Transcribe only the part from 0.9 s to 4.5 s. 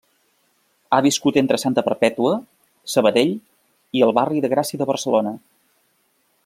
Ha viscut entre Santa Perpètua, Sabadell i el barri